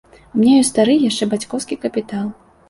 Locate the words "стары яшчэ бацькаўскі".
0.73-1.79